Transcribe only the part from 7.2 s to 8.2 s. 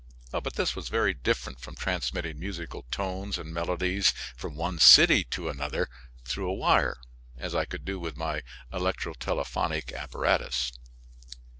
as I could do with